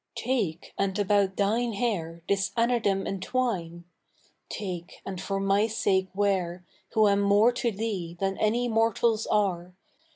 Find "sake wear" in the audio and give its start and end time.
5.67-6.65